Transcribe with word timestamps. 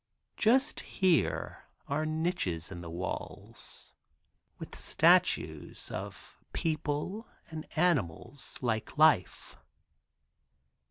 Just 0.35 0.79
here 0.79 1.65
are 1.87 2.07
niches 2.07 2.71
in 2.71 2.81
the 2.81 2.89
walls 2.89 3.93
with 4.57 4.73
statues 4.75 5.91
of 5.91 6.39
people 6.53 7.27
and 7.51 7.67
animals 7.77 8.57
like 8.63 8.97
life. 8.97 9.57